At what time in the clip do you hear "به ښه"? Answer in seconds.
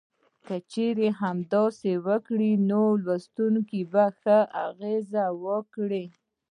3.91-4.37